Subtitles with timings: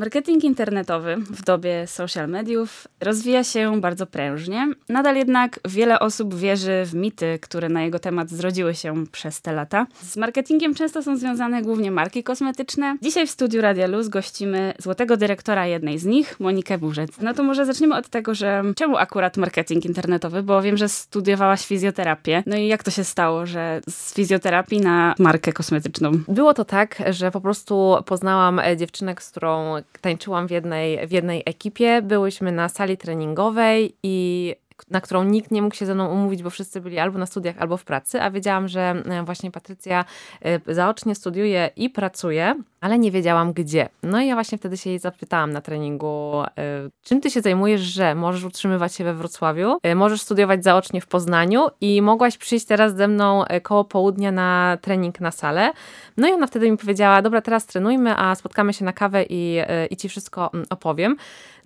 [0.00, 4.68] Marketing internetowy w dobie social mediów rozwija się bardzo prężnie.
[4.88, 9.52] Nadal jednak wiele osób wierzy w mity, które na jego temat zrodziły się przez te
[9.52, 9.86] lata.
[10.02, 12.96] Z marketingiem często są związane głównie marki kosmetyczne.
[13.02, 17.10] Dzisiaj w studiu Radia Luz gościmy złotego dyrektora jednej z nich, Monikę Burzec.
[17.20, 20.42] No to może zaczniemy od tego, że czemu akurat marketing internetowy?
[20.42, 22.42] Bo wiem, że studiowałaś fizjoterapię.
[22.46, 26.10] No i jak to się stało, że z fizjoterapii na markę kosmetyczną?
[26.28, 31.12] Było to tak, że po prostu poznałam e, dziewczynę, z którą tańczyłam w jednej, w
[31.12, 32.02] jednej ekipie.
[32.02, 34.54] Byłyśmy na sali treningowej i
[34.90, 37.58] na którą nikt nie mógł się ze mną umówić, bo wszyscy byli albo na studiach,
[37.58, 40.04] albo w pracy, a wiedziałam, że e, właśnie Patrycja
[40.42, 43.88] e, zaocznie studiuje i pracuje, ale nie wiedziałam gdzie.
[44.02, 47.80] No i ja właśnie wtedy się jej zapytałam na treningu, e, czym ty się zajmujesz,
[47.80, 52.96] że możesz utrzymywać się we Wrocławiu, możesz studiować zaocznie w Poznaniu i mogłaś przyjść teraz
[52.96, 55.72] ze mną koło południa na trening na salę.
[56.16, 59.58] No i ona wtedy mi powiedziała, dobra, teraz trenujmy, a spotkamy się na kawę i,
[59.90, 61.16] i ci wszystko mm, opowiem.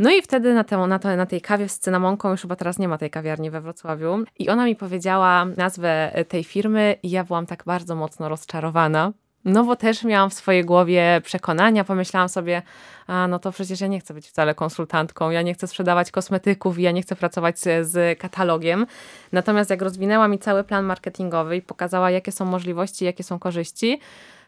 [0.02, 2.78] No i wtedy na, tę, na, te, na tej kawie z cynamonką, już chyba teraz
[2.78, 7.24] nie ma tej kawiarni we Wrocławiu, i ona mi powiedziała nazwę tej firmy i ja
[7.24, 9.12] byłam tak bardzo mocno rozczarowana,
[9.44, 12.62] no bo też miałam w swojej głowie przekonania, pomyślałam sobie,
[13.06, 16.78] a no to przecież ja nie chcę być wcale konsultantką, ja nie chcę sprzedawać kosmetyków,
[16.78, 18.86] ja nie chcę pracować z, z katalogiem.
[19.32, 24.00] Natomiast jak rozwinęła mi cały plan marketingowy i pokazała, jakie są możliwości, jakie są korzyści,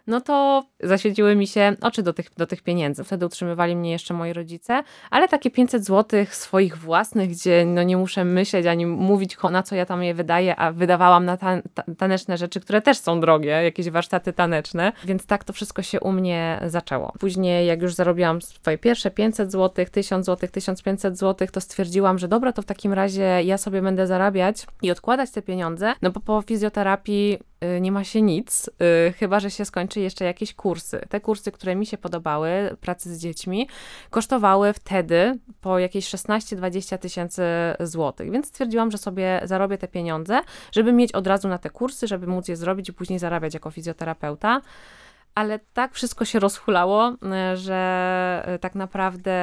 [0.07, 3.05] no to zaświeciły mi się oczy do tych, do tych pieniędzy.
[3.05, 7.97] Wtedy utrzymywali mnie jeszcze moi rodzice, ale takie 500 zł swoich własnych, gdzie no nie
[7.97, 11.63] muszę myśleć ani mówić, na co ja tam je wydaję, a wydawałam na tan
[11.99, 16.13] taneczne rzeczy, które też są drogie, jakieś warsztaty taneczne, więc tak to wszystko się u
[16.13, 17.13] mnie zaczęło.
[17.19, 22.29] Później, jak już zarobiłam swoje pierwsze 500 zł, 1000 zł, 1500 zł, to stwierdziłam, że
[22.29, 26.21] dobra, to w takim razie ja sobie będę zarabiać i odkładać te pieniądze, no bo
[26.21, 27.39] po fizjoterapii
[27.81, 28.71] nie ma się nic,
[29.09, 31.01] y, chyba że się skończy jeszcze jakieś kursy.
[31.09, 33.69] Te kursy, które mi się podobały, pracy z dziećmi,
[34.11, 37.43] kosztowały wtedy po jakieś 16-20 tysięcy
[37.81, 40.41] złotych, więc stwierdziłam, że sobie zarobię te pieniądze,
[40.73, 43.71] żeby mieć od razu na te kursy, żeby móc je zrobić i później zarabiać jako
[43.71, 44.61] fizjoterapeuta
[45.35, 49.35] ale tak wszystko się rozhulało, e, że e, tak naprawdę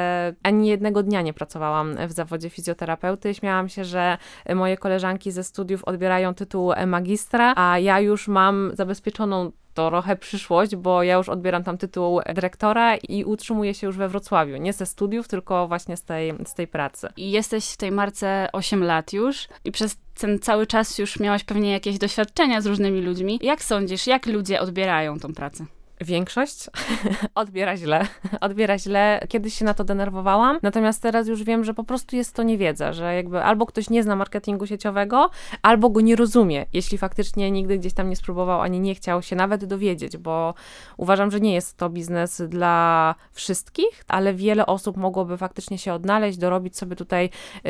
[0.44, 3.34] ani jednego dnia nie pracowałam w zawodzie fizjoterapeuty.
[3.34, 4.18] Śmiałam się, że
[4.56, 11.04] moje koleżanki ze studiów odbierają tytuł magistra, a ja już mam zabezpieczoną trochę przyszłość, bo
[11.04, 14.58] ja już odbieram tam tytuł dyrektora i utrzymuję się już we Wrocławiu.
[14.58, 17.08] Nie ze studiów, tylko właśnie z tej, z tej pracy.
[17.18, 21.44] I jesteś w tej marce 8 lat już i przez ten cały czas już miałaś
[21.44, 23.40] pewnie jakieś doświadczenia z różnymi ludźmi.
[23.44, 25.66] Jak sądzisz, jak ludzie odbierają tą pracę?
[26.02, 26.66] Większość
[27.36, 28.08] odbiera źle.
[28.42, 29.20] Odbiera źle.
[29.30, 32.94] Kiedyś się na to denerwowałam, natomiast teraz już wiem, że po prostu jest to niewiedza,
[32.94, 35.30] że jakby albo ktoś nie zna marketingu sieciowego,
[35.62, 39.36] albo go nie rozumie, jeśli faktycznie nigdy gdzieś tam nie spróbował, ani nie chciał się
[39.36, 40.54] nawet dowiedzieć, bo
[40.98, 46.38] uważam, że nie jest to biznes dla wszystkich, ale wiele osób mogłoby faktycznie się odnaleźć,
[46.38, 47.30] dorobić sobie tutaj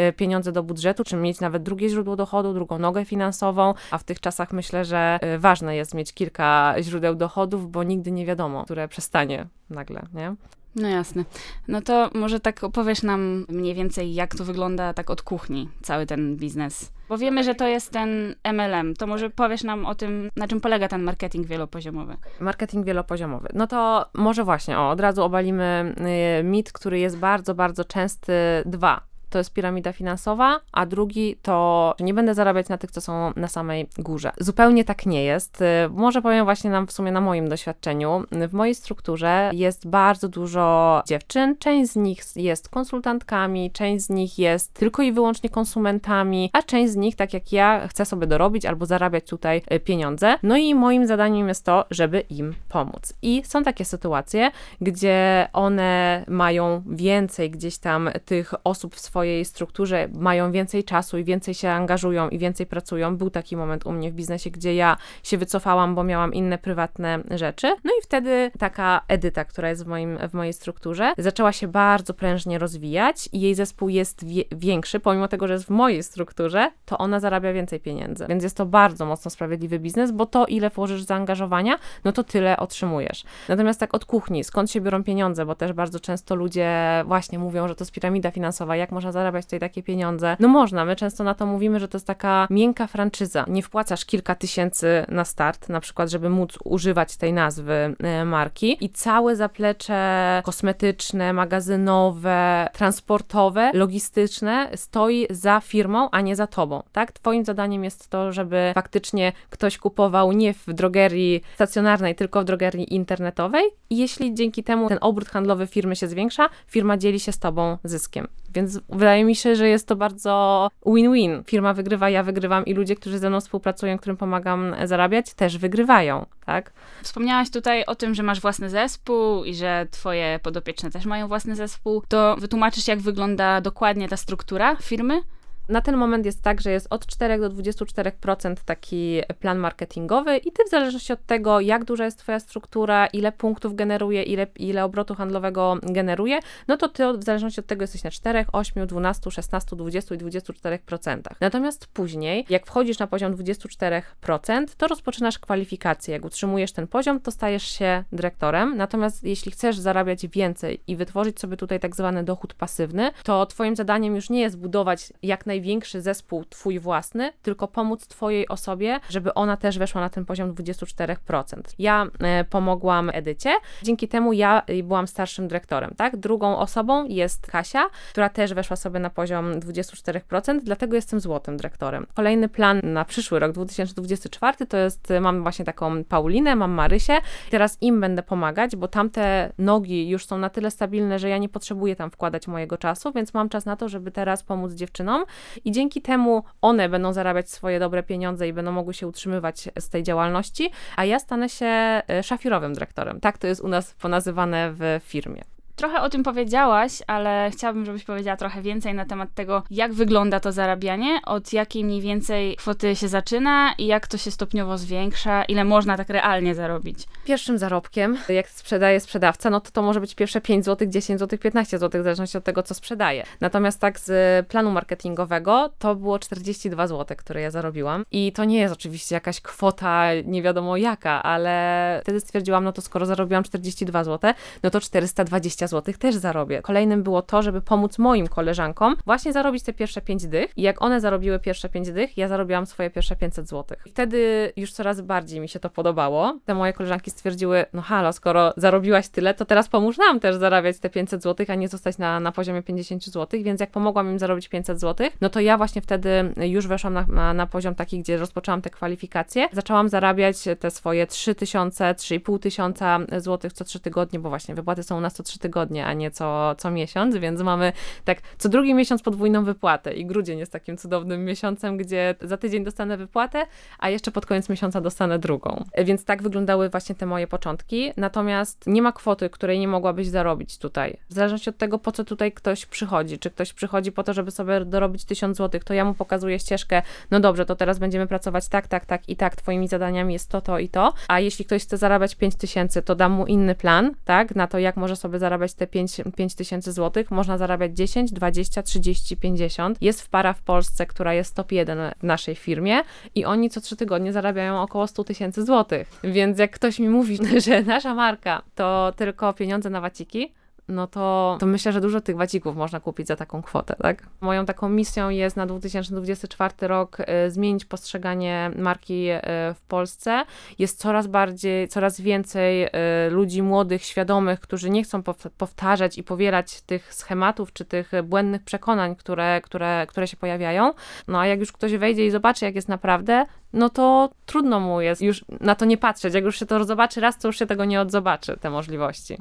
[0.09, 4.03] y, pieniądze do budżetu, czy mieć nawet drugie źródło dochodu, drugą nogę finansową, a w
[4.03, 8.27] tych czasach myślę, że y, ważne jest mieć kilka źródeł dochodów, bo nigdy nie nie
[8.27, 10.35] wiadomo, które przestanie nagle, nie?
[10.75, 11.25] No jasne.
[11.67, 16.05] No to może tak opowiesz nam mniej więcej, jak to wygląda tak od kuchni, cały
[16.05, 16.91] ten biznes.
[17.09, 18.93] Bo wiemy, że to jest ten MLM.
[18.93, 22.17] To może powiesz nam o tym, na czym polega ten marketing wielopoziomowy.
[22.39, 23.49] Marketing wielopoziomowy.
[23.53, 25.95] No to może właśnie, o, od razu obalimy
[26.39, 28.33] y, mit, który jest bardzo, bardzo częsty.
[28.65, 33.33] Dwa to jest piramida finansowa, a drugi to nie będę zarabiać na tych, co są
[33.35, 34.31] na samej górze.
[34.39, 35.61] Zupełnie tak nie jest.
[35.61, 38.23] Y, może powiem właśnie nam w sumie na moim doświadczeniu.
[38.31, 41.57] W mojej strukturze jest bardzo dużo dziewczyn.
[41.57, 46.93] Część z nich jest konsultantkami, część z nich jest tylko i wyłącznie konsumentami, a część
[46.93, 50.35] z nich, tak jak ja, chce sobie dorobić albo zarabiać tutaj y, pieniądze.
[50.43, 53.13] No i moim zadaniem jest to, żeby im pomóc.
[53.21, 59.45] I są takie sytuacje, gdzie one mają więcej gdzieś tam tych osób w swoim swojej
[59.45, 63.17] strukturze mają więcej czasu i więcej się angażują i więcej pracują.
[63.17, 67.19] Był taki moment u mnie w biznesie, gdzie ja się wycofałam, bo miałam inne prywatne
[67.31, 67.67] rzeczy.
[67.83, 72.13] No i wtedy taka Edyta, która jest w, moim, w mojej strukturze, zaczęła się bardzo
[72.13, 76.72] prężnie rozwijać i jej zespół jest wie, większy, pomimo tego, że jest w mojej strukturze,
[76.85, 78.25] to ona zarabia więcej pieniędzy.
[78.29, 82.57] Więc jest to bardzo mocno sprawiedliwy biznes, bo to, ile włożysz zaangażowania, no to tyle
[82.57, 83.23] otrzymujesz.
[83.49, 86.72] Natomiast tak od kuchni, skąd się biorą pieniądze, bo też bardzo często ludzie
[87.05, 90.37] właśnie mówią, że to jest piramida finansowa, jak można zarabiać tutaj takie pieniądze.
[90.40, 93.46] No można, my często na to mówimy, że to jest taka miękka franczyza.
[93.47, 98.85] Nie wpłacasz kilka tysięcy na start, na przykład, żeby móc używać tej nazwy e, marki
[98.85, 107.11] i całe zaplecze kosmetyczne, magazynowe, transportowe, logistyczne stoi za firmą, a nie za tobą, tak?
[107.11, 112.93] Twoim zadaniem jest to, żeby faktycznie ktoś kupował nie w drogerii stacjonarnej, tylko w drogerii
[112.93, 117.40] internetowej i jeśli dzięki temu ten obrót handlowy firmy się zwiększa, firma dzieli się z
[117.40, 118.28] tobą zyskiem.
[118.53, 121.43] Więc wydaje mi się, że jest to bardzo win-win.
[121.43, 126.25] Firma wygrywa, ja wygrywam i ludzie, którzy ze mną współpracują, którym pomagam zarabiać, też wygrywają,
[126.45, 126.73] tak?
[127.03, 131.55] Wspomniałaś tutaj o tym, że masz własny zespół i że twoje podopieczne też mają własny
[131.55, 132.03] zespół.
[132.07, 135.21] To wytłumaczysz, jak wygląda dokładnie ta struktura firmy?
[135.69, 140.52] Na ten moment jest tak, że jest od 4 do 24% taki plan marketingowy i
[140.52, 144.85] ty w zależności od tego, jak duża jest twoja struktura, ile punktów generuje, ile, ile
[144.85, 149.31] obrotu handlowego generuje, no to ty w zależności od tego jesteś na 4, 8, 12,
[149.31, 151.22] 16, 20 i 24%.
[151.40, 156.13] Natomiast później, jak wchodzisz na poziom 24%, to rozpoczynasz kwalifikację.
[156.13, 158.78] Jak utrzymujesz ten poziom, to stajesz się dyrektorem.
[158.78, 163.75] Natomiast jeśli chcesz zarabiać więcej i wytworzyć sobie tutaj tak zwany dochód pasywny, to twoim
[163.75, 169.33] zadaniem już nie jest budować jak największy zespół twój własny, tylko pomóc twojej osobie, żeby
[169.33, 171.61] ona też weszła na ten poziom 24%.
[171.79, 176.17] Ja e, pomogłam Edycie, dzięki temu ja e, byłam starszym dyrektorem, tak?
[176.17, 182.07] Drugą osobą jest Kasia, która też weszła sobie na poziom 24%, dlatego jestem złotym dyrektorem.
[182.13, 187.17] Kolejny plan na przyszły rok 2024 to jest, e, mam właśnie taką Paulinę, mam Marysię,
[187.49, 191.49] teraz im będę pomagać, bo tamte nogi już są na tyle stabilne, że ja nie
[191.49, 195.25] potrzebuję tam wkładać mojego czasu, więc mam czas na to, żeby teraz pomóc dziewczynom
[195.66, 199.90] i dzięki temu one będą zarabiać swoje dobre pieniądze i będą mogły się utrzymywać z
[199.90, 203.20] tej działalności, a ja stanę się e, szafirowym dyrektorem.
[203.20, 205.41] Tak to jest u nas ponazywane w firmie.
[205.81, 210.39] Trochę o tym powiedziałaś, ale chciałabym, żebyś powiedziała trochę więcej na temat tego, jak wygląda
[210.39, 215.43] to zarabianie, od jakiej mniej więcej kwoty się zaczyna i jak to się stopniowo zwiększa,
[215.43, 217.07] ile można tak realnie zarobić.
[217.25, 221.39] Pierwszym zarobkiem, jak sprzedaje sprzedawca, no to to może być pierwsze 5 zł, 10 zł,
[221.39, 223.23] 15 zł, w zależności od tego, co sprzedaje.
[223.39, 228.05] Natomiast tak z planu marketingowego to było 42 zł, które ja zarobiłam.
[228.11, 232.81] I to nie jest oczywiście jakaś kwota nie wiadomo jaka, ale wtedy stwierdziłam, no to
[232.81, 236.62] skoro zarobiłam 42 zł, no to 420 zł też zarobię.
[236.62, 240.82] Kolejnym było to, żeby pomóc moim koleżankom właśnie zarobić te pierwsze 5 dych i jak
[240.82, 243.78] one zarobiły pierwsze 5 dych, ja zarobiłam swoje pierwsze 500 zł.
[243.88, 246.40] Wtedy już coraz bardziej mi się to podobało.
[246.46, 250.79] Te moje koleżanki stwierdziły, no halo, skoro zarobiłaś tyle, to teraz pomóż nam też zarabiać
[250.79, 254.20] te 500 zł, a nie zostać na, na poziomie 50 zł, więc jak pomogłam im
[254.20, 258.00] zarobić 500 zł, no to ja właśnie wtedy już weszłam na, na, na poziom taki,
[258.00, 264.29] gdzie rozpoczęłam te kwalifikacje, zaczęłam zarabiać te swoje 3000, 3500 zł co 3 tygodnie, bo
[264.29, 267.41] właśnie wypłaty są u nas co 3 tygodnie, tygodnie, a nie co, co miesiąc, więc
[267.41, 267.74] mamy
[268.05, 272.63] tak co drugi miesiąc podwójną wypłatę i grudzień jest takim cudownym miesiącem, gdzie za tydzień
[272.63, 273.45] dostanę wypłatę,
[273.79, 275.65] a jeszcze pod koniec miesiąca dostanę drugą.
[275.77, 280.57] Więc tak wyglądały właśnie te moje początki, natomiast nie ma kwoty, której nie mogłabyś zarobić
[280.57, 280.98] tutaj.
[281.09, 284.31] W zależności od tego, po co tutaj ktoś przychodzi, czy ktoś przychodzi po to, żeby
[284.31, 286.81] sobie dorobić 1000 zł, to ja mu pokazuję ścieżkę,
[287.12, 290.41] no dobrze, to teraz będziemy pracować tak, tak, tak i tak, twoimi zadaniami jest to,
[290.41, 294.36] to i to, a jeśli ktoś chce zarabiać 5000, to dam mu inny plan, tak,
[294.36, 298.63] na to, jak może sobie zarabiać te 5, 5 tysięcy złotych, można zarabiać 10, 20,
[298.63, 299.77] 30, 50.
[299.82, 302.82] Jest w para w Polsce, która jest top 1 w naszej firmie
[303.15, 306.00] i oni co 3 tygodnie zarabiają około 100 tysięcy złotych.
[306.03, 310.34] Więc jak ktoś mi mówi, że nasza marka to tylko pieniądze na waciki,
[310.72, 314.08] no to, to myślę, że dużo tych wacików można kupić za taką kwotę, tak?
[314.22, 319.22] Moją taką misją jest na 2024 rok y, zmienić postrzeganie marki y,
[319.53, 320.24] w Polsce.
[320.60, 322.70] Jest coraz bardziej, coraz więcej y,
[323.10, 325.03] ludzi młodych, świadomych, którzy nie chcą
[325.38, 330.74] powtarzać i powielać tych schematów czy tych błędnych przekonań, które, które, które się pojawiają.
[331.08, 334.82] No a jak już ktoś wejdzie i zobaczy, jak jest naprawdę, no to trudno mu
[334.82, 336.13] jest już na to nie patrzeć.
[336.13, 339.18] Jak już się to zobaczy raz, to już się tego nie odzobaczy, te możliwości.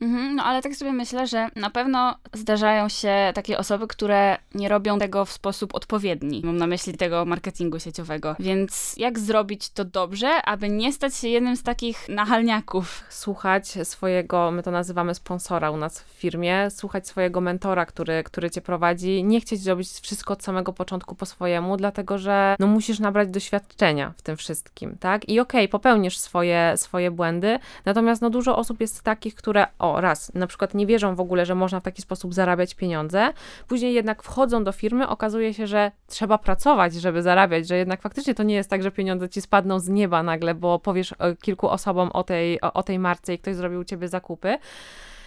[0.00, 4.68] Mhm, no ale tak sobie myślę, że na pewno zdarzają się takie osoby, które nie
[4.68, 6.42] robią tego w sposób odpowiedni.
[6.44, 8.36] Mam na myśli tego marketingu sieciowego.
[8.38, 13.04] Więc jak zrobić to dobrze, aby nie stać się jednym z takich nachalniaków?
[13.08, 18.50] Słuchać swojego, my to nazywamy sponsora u nas w firmie, słuchać swojego mentora, który, który
[18.50, 22.98] cię prowadzi, nie chcieć zrobić wszystko od samego początku po swojemu, dlatego że no musisz
[22.98, 25.28] nabrać doświadczenia w tym wszystkim, tak?
[25.28, 30.00] I okej, okay, popełnisz swoje, swoje błędy, natomiast no dużo osób jest takich, które o,
[30.00, 33.32] raz, na przykład nie wierzą w ogóle, że można w taki sposób zarabiać pieniądze,
[33.68, 38.34] później jednak wchodzą do firmy, okazuje się, że trzeba pracować, żeby zarabiać, że jednak faktycznie
[38.34, 42.10] to nie jest tak, że pieniądze ci spadną z nieba nagle, bo powiesz kilku osobom
[42.12, 44.58] o tej, o, o tej marce i ktoś zrobił u ciebie zakupy.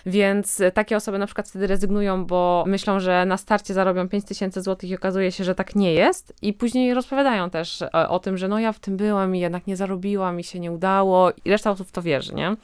[0.07, 4.61] Więc takie osoby na przykład wtedy rezygnują, bo myślą, że na starcie zarobią 5 tysięcy
[4.61, 6.33] złotych i okazuje się, że tak nie jest.
[6.41, 9.39] I później rozpowiadają też o, e, o tym, że no ja w tym byłam i
[9.39, 11.31] jednak nie zarobiłam i się nie udało.
[11.45, 12.55] I reszta osób to wierzy, nie?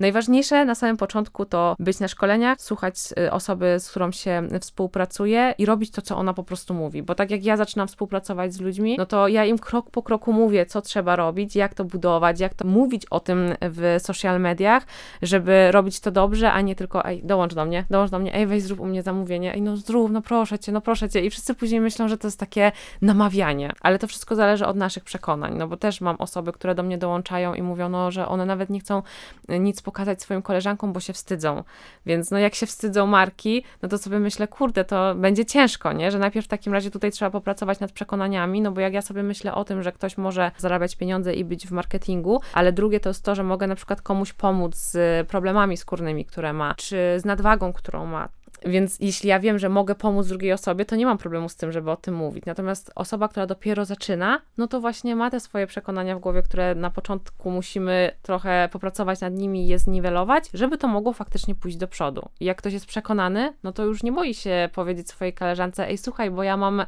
[0.00, 5.54] Najważniejsze na samym początku to być na szkoleniach, słuchać y, osoby, z którą się współpracuje
[5.58, 7.02] i robić to, co ona po prostu mówi.
[7.02, 10.32] Bo tak jak ja zaczynam współpracować z ludźmi, no to ja im krok po kroku
[10.32, 14.86] mówię, co trzeba robić, jak to budować, jak to mówić o tym w social mediach,
[15.22, 18.46] żeby robić to dobrze, a nie tylko, ej, dołącz do mnie, dołącz do mnie, ej,
[18.46, 21.20] weź zrób u mnie zamówienie, ej, no zrób, no proszę cię, no proszę cię.
[21.20, 22.72] I wszyscy później myślą, że to jest takie
[23.02, 26.82] namawianie, ale to wszystko zależy od naszych przekonań, no bo też mam osoby, które do
[26.82, 29.02] mnie dołączają i mówią, no, że one nawet nie chcą
[29.48, 31.64] nic pokazać swoim koleżankom, bo się wstydzą.
[32.06, 36.10] Więc no jak się wstydzą marki, no to sobie myślę, kurde, to będzie ciężko, nie?
[36.10, 39.22] Że najpierw w takim razie tutaj trzeba popracować nad przekonaniami, no bo jak ja sobie
[39.22, 43.10] myślę o tym, że ktoś może zarabiać pieniądze i być w marketingu, ale drugie to
[43.10, 47.24] jest to, że mogę na przykład komuś pomóc z problemami skórnymi, które ma, czy z
[47.24, 48.28] nadwagą, którą ma,
[48.66, 51.72] więc jeśli ja wiem, że mogę pomóc drugiej osobie, to nie mam problemu z tym,
[51.72, 52.44] żeby o tym mówić.
[52.46, 56.74] Natomiast osoba, która dopiero zaczyna, no to właśnie ma te swoje przekonania w głowie, które
[56.74, 61.76] na początku musimy trochę popracować nad nimi i je zniwelować, żeby to mogło faktycznie pójść
[61.76, 62.28] do przodu.
[62.40, 65.98] I jak ktoś jest przekonany, no to już nie boi się powiedzieć swojej koleżance, ej
[65.98, 66.84] słuchaj, bo ja mam, yy,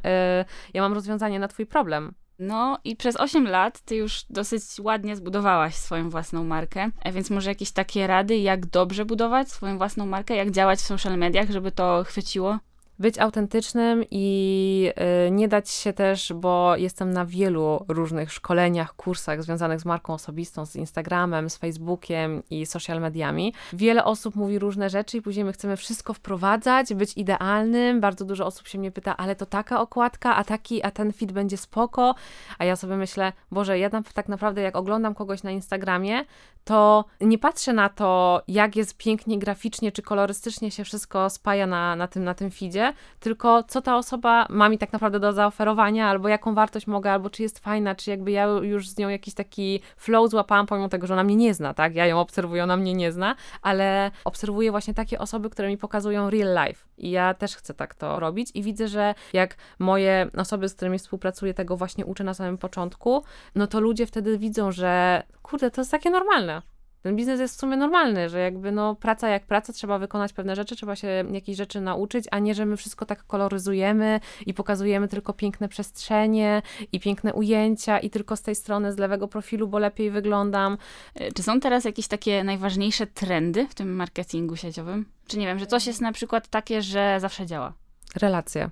[0.75, 2.15] ja mam rozwiązanie na twój problem.
[2.39, 7.31] No i przez 8 lat ty już dosyć ładnie zbudowałaś swoją własną markę, e, więc
[7.31, 11.51] może jakieś takie rady, jak dobrze budować swoją własną markę, jak działać w social mediach,
[11.51, 12.59] żeby to chwyciło?
[12.99, 14.91] Być autentycznym i
[15.27, 20.15] y, nie dać się też, bo jestem na wielu różnych szkoleniach, kursach związanych z marką
[20.15, 23.55] osobistą, z Instagramem, z Facebookiem i social mediami.
[23.73, 28.01] Wiele osób mówi różne rzeczy i później my chcemy wszystko wprowadzać, być idealnym.
[28.01, 31.33] Bardzo dużo osób się mnie pyta, ale to taka okładka, a taki, a ten fit
[31.33, 32.15] będzie spoko.
[32.59, 36.25] A ja sobie myślę, Boże, ja tak naprawdę jak oglądam kogoś na Instagramie,
[36.65, 41.97] to nie patrzę na to, jak jest pięknie graficznie czy kolorystycznie się wszystko spaja na,
[41.97, 42.84] na, tym, na tym feedzie,
[43.21, 47.31] tylko co ta osoba ma mi tak naprawdę do zaoferowania, albo jaką wartość mogę, albo
[47.31, 51.07] czy jest fajna, czy jakby ja już z nią jakiś taki flow złapałam, pomimo tego,
[51.07, 51.95] że ona mnie nie zna, tak?
[51.95, 56.31] Ja ją obserwuję, ona mnie nie zna, ale obserwuję właśnie takie osoby, które mi pokazują
[56.31, 56.85] real life.
[56.99, 60.99] I ja też chcę tak to robić i widzę, że jak moje osoby, z którymi
[60.99, 63.25] współpracuję, tego właśnie uczę na samym początku,
[63.55, 66.63] no to ludzie wtedy widzą, że kurde, to jest takie normalne
[67.05, 70.57] ten biznes jest w sumie normalny, że jakby no praca jak praca, trzeba wykonać pewne
[70.57, 75.09] rzeczy, trzeba się jakieś rzeczy nauczyć, a nie, że my wszystko tak koloryzujemy i pokazujemy
[75.09, 79.79] tylko piękne przestrzenie i piękne ujęcia i tylko z tej strony, z lewego profilu, bo
[79.79, 80.79] lepiej wyglądam.
[81.15, 85.07] E, czy są teraz jakieś takie najważniejsze trendy w tym marketingu sieciowym?
[85.27, 87.73] Czy nie wiem, że coś jest na przykład takie, że zawsze działa?
[88.17, 88.71] Relacje.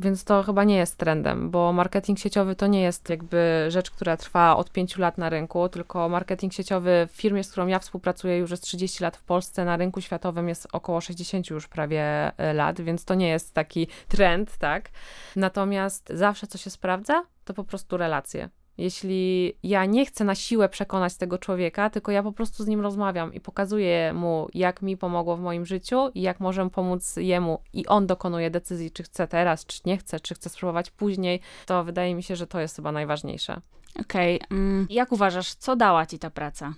[0.00, 4.16] Więc to chyba nie jest trendem, bo marketing sieciowy to nie jest jakby rzecz, która
[4.16, 8.38] trwa od 5 lat na rynku, tylko marketing sieciowy w firmie, z którą ja współpracuję
[8.38, 12.54] już jest 30 lat w Polsce, na rynku światowym jest około 60 już prawie e,
[12.54, 14.88] lat, więc to nie jest taki trend, tak?
[15.36, 18.48] Natomiast zawsze co się sprawdza, to po prostu relacje.
[18.78, 22.80] Jeśli ja nie chcę na siłę przekonać tego człowieka, tylko ja po prostu z nim
[22.80, 27.62] rozmawiam i pokazuję mu, jak mi pomogło w moim życiu i jak możemy pomóc jemu,
[27.72, 31.84] i on dokonuje decyzji, czy chce teraz, czy nie chce, czy chce spróbować później, to
[31.84, 33.60] wydaje mi się, że to jest chyba najważniejsze.
[34.00, 34.36] Okej.
[34.36, 34.58] Okay.
[34.58, 36.74] Mm, jak uważasz, co dała ci ta praca?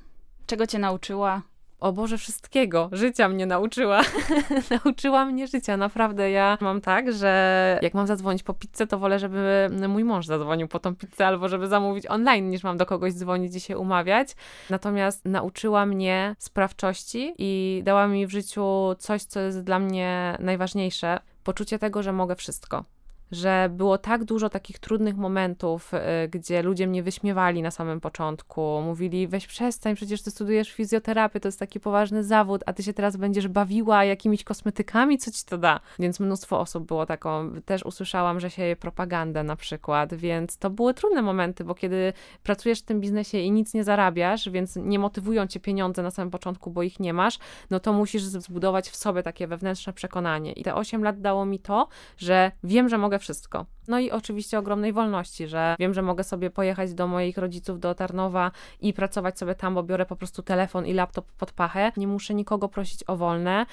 [0.46, 1.42] Czego cię nauczyła?
[1.80, 2.88] O Boże, wszystkiego.
[2.92, 4.00] Życia mnie nauczyła.
[4.84, 6.30] nauczyła mnie życia, naprawdę.
[6.30, 10.68] Ja mam tak, że jak mam zadzwonić po pizzę, to wolę, żeby mój mąż zadzwonił
[10.68, 14.28] po tą pizzę, albo żeby zamówić online, niż mam do kogoś dzwonić i się umawiać.
[14.70, 21.20] Natomiast nauczyła mnie sprawczości i dała mi w życiu coś, co jest dla mnie najważniejsze.
[21.44, 22.84] Poczucie tego, że mogę wszystko
[23.30, 28.80] że było tak dużo takich trudnych momentów, y, gdzie ludzie mnie wyśmiewali na samym początku.
[28.84, 32.92] Mówili, weź przestań, przecież ty studujesz fizjoterapię, to jest taki poważny zawód, a ty się
[32.92, 35.80] teraz będziesz bawiła jakimiś kosmetykami, co ci to da?
[35.98, 40.94] Więc mnóstwo osób było taką, też usłyszałam, że się propagandę na przykład, więc to były
[40.94, 45.46] trudne momenty, bo kiedy pracujesz w tym biznesie i nic nie zarabiasz, więc nie motywują
[45.46, 47.38] cię pieniądze na samym początku, bo ich nie masz,
[47.70, 50.52] no to musisz zbudować w sobie takie wewnętrzne przekonanie.
[50.52, 53.66] I te 8 lat dało mi to, że wiem, że mogę wszystko.
[53.88, 57.94] No i oczywiście ogromnej wolności, że wiem, że mogę sobie pojechać do moich rodziców do
[57.94, 61.92] Tarnowa i pracować sobie tam, bo biorę po prostu telefon i laptop pod pachę.
[61.96, 63.66] Nie muszę nikogo prosić o wolne.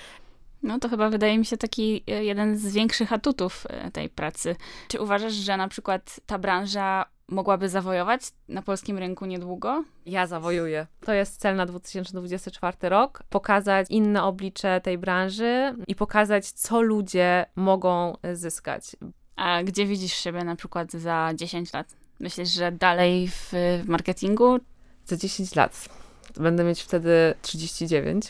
[0.64, 4.56] No to chyba wydaje mi się taki e, jeden z większych atutów e, tej pracy.
[4.88, 9.84] Czy uważasz, że na przykład ta branża mogłaby zawojować na polskim rynku niedługo?
[10.06, 10.88] Ja zawojuję.
[11.02, 13.24] To jest cel na 2024 rok.
[13.30, 18.96] Pokazać inne oblicze tej branży i pokazać, co ludzie mogą zyskać.
[19.36, 21.96] A gdzie widzisz siebie na przykład za 10 lat?
[22.20, 23.52] Myślisz, że dalej w
[23.86, 24.58] marketingu?
[25.06, 25.90] Za 10 lat
[26.40, 28.26] Będę mieć wtedy 39.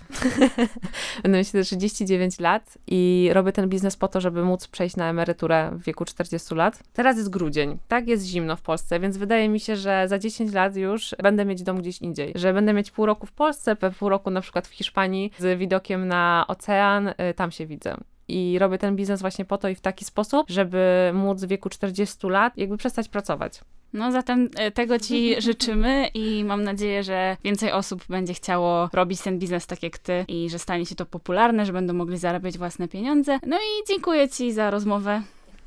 [1.24, 5.10] Będę mieć wtedy 39 lat i robię ten biznes po to, żeby móc przejść na
[5.10, 6.80] emeryturę w wieku 40 lat.
[6.94, 10.54] Teraz jest grudzień, tak jest zimno w Polsce, więc wydaje mi się, że za 10
[10.54, 12.32] lat już będę mieć dom gdzieś indziej.
[12.36, 16.08] Że będę mieć pół roku w Polsce, pół roku na przykład w Hiszpanii z widokiem
[16.08, 17.98] na ocean, y, tam się widzę.
[18.28, 21.70] I robię ten biznes właśnie po to i w taki sposób, żeby móc w wieku
[21.70, 23.62] 40 lat jakby przestać pracować.
[23.94, 29.22] No zatem e, tego Ci życzymy i mam nadzieję, że więcej osób będzie chciało robić
[29.22, 32.58] ten biznes tak jak Ty i że stanie się to popularne, że będą mogli zarabiać
[32.58, 33.40] własne pieniądze.
[33.48, 35.22] No i dziękuję Ci za rozmowę.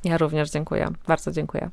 [0.05, 0.89] Ja również dziękuję.
[1.07, 1.71] Bardzo dziękuję.